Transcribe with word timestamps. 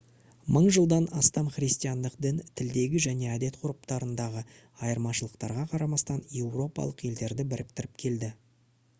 мың 0.53 0.63
жылдан 0.75 1.03
астам 1.21 1.49
христиандық 1.57 2.13
дін 2.25 2.39
тілдегі 2.61 3.01
және 3.05 3.27
әдет-ғұрыптарындағы 3.33 4.41
айырмашылықтарға 4.87 5.65
қарамастан 5.73 6.23
еуропалық 6.41 7.05
елдерді 7.11 7.45
біріктіріп 7.53 7.93
келді 8.05 8.31